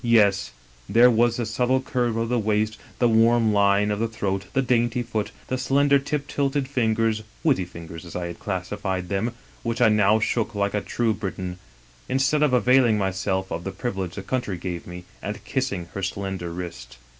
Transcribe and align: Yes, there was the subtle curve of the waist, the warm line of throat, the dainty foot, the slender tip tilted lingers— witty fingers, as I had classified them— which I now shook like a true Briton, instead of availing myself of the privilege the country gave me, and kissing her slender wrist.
Yes, 0.03 0.51
there 0.89 1.11
was 1.11 1.37
the 1.37 1.45
subtle 1.45 1.79
curve 1.79 2.17
of 2.17 2.27
the 2.29 2.39
waist, 2.39 2.79
the 2.97 3.07
warm 3.07 3.53
line 3.53 3.91
of 3.91 4.11
throat, 4.11 4.45
the 4.53 4.63
dainty 4.63 5.03
foot, 5.03 5.29
the 5.47 5.59
slender 5.59 5.99
tip 5.99 6.25
tilted 6.27 6.75
lingers— 6.75 7.21
witty 7.43 7.65
fingers, 7.65 8.03
as 8.03 8.15
I 8.15 8.25
had 8.25 8.39
classified 8.39 9.09
them— 9.09 9.35
which 9.61 9.79
I 9.79 9.89
now 9.89 10.19
shook 10.19 10.55
like 10.55 10.73
a 10.73 10.81
true 10.81 11.13
Briton, 11.13 11.59
instead 12.09 12.41
of 12.41 12.51
availing 12.51 12.97
myself 12.97 13.51
of 13.51 13.63
the 13.63 13.71
privilege 13.71 14.15
the 14.15 14.23
country 14.23 14.57
gave 14.57 14.87
me, 14.87 15.03
and 15.21 15.43
kissing 15.45 15.85
her 15.93 16.01
slender 16.01 16.51
wrist. 16.51 16.97